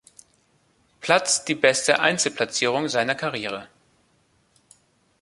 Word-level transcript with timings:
Platz 0.99 1.45
die 1.45 1.53
beste 1.53 1.99
Einzelplatzierung 1.99 2.89
seiner 2.89 3.13
Karriere. 3.13 3.67